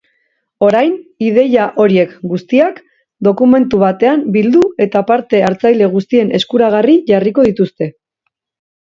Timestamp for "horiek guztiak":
1.81-2.79